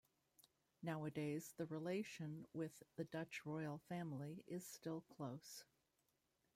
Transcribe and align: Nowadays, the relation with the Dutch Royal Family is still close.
Nowadays, 0.81 1.53
the 1.57 1.67
relation 1.67 2.47
with 2.53 2.81
the 2.95 3.03
Dutch 3.03 3.45
Royal 3.45 3.77
Family 3.77 4.43
is 4.47 4.65
still 4.65 5.01
close. 5.01 5.63